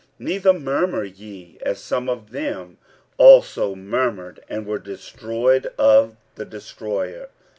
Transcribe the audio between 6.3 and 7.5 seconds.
the destroyer.